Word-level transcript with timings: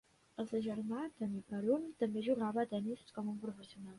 El 0.43 0.45
seu 0.51 0.61
germà, 0.67 1.01
Tony 1.19 1.35
Parun, 1.51 1.85
també 2.03 2.25
jugava 2.29 2.65
a 2.65 2.69
tennis 2.75 3.07
com 3.19 3.33
a 3.35 3.39
professional. 3.47 3.89